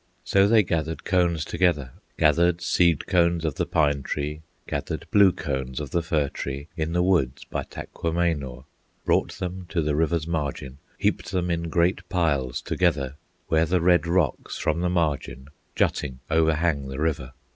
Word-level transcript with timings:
So 0.23 0.47
they 0.47 0.63
gathered 0.63 1.03
cones 1.03 1.45
together, 1.45 1.91
Gathered 2.17 2.59
seed 2.59 3.05
cones 3.05 3.45
of 3.45 3.53
the 3.53 3.67
pine 3.67 4.01
tree, 4.01 4.41
Gathered 4.67 5.05
blue 5.11 5.31
cones 5.31 5.79
of 5.79 5.91
the 5.91 6.01
fir 6.01 6.27
tree, 6.29 6.67
In 6.75 6.93
the 6.93 7.03
woods 7.03 7.43
by 7.45 7.65
Taquamenaw, 7.65 8.63
Brought 9.05 9.33
them 9.33 9.67
to 9.69 9.79
the 9.83 9.95
river's 9.95 10.25
margin, 10.25 10.79
Heaped 10.97 11.29
them 11.29 11.51
in 11.51 11.69
great 11.69 12.09
piles 12.09 12.63
together, 12.63 13.13
Where 13.47 13.67
the 13.67 13.79
red 13.79 14.07
rocks 14.07 14.57
from 14.57 14.79
the 14.81 14.89
margin 14.89 15.49
Jutting 15.75 16.17
overhang 16.31 16.87
the 16.87 16.99
river. 16.99 17.33